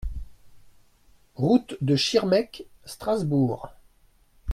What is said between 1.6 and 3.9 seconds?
de Schirmeck, Strasbourg